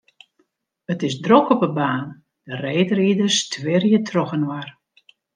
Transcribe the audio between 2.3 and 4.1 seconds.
de reedriders twirje